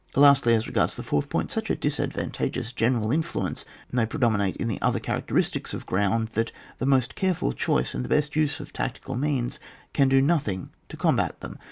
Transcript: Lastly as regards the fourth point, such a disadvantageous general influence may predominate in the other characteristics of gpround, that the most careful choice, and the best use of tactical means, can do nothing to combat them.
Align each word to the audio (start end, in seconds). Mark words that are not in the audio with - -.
Lastly 0.15 0.55
as 0.55 0.65
regards 0.65 0.95
the 0.95 1.03
fourth 1.03 1.29
point, 1.29 1.51
such 1.51 1.69
a 1.69 1.75
disadvantageous 1.75 2.73
general 2.73 3.11
influence 3.11 3.65
may 3.91 4.03
predominate 4.07 4.55
in 4.57 4.67
the 4.67 4.81
other 4.81 4.99
characteristics 4.99 5.75
of 5.75 5.85
gpround, 5.85 6.29
that 6.29 6.51
the 6.79 6.87
most 6.87 7.13
careful 7.13 7.53
choice, 7.53 7.93
and 7.93 8.03
the 8.03 8.09
best 8.09 8.35
use 8.35 8.59
of 8.59 8.73
tactical 8.73 9.13
means, 9.15 9.59
can 9.93 10.09
do 10.09 10.19
nothing 10.19 10.71
to 10.89 10.97
combat 10.97 11.39
them. 11.41 11.59